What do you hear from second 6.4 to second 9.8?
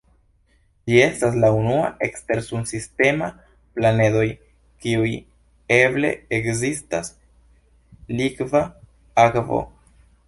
ekzistas likva akvo.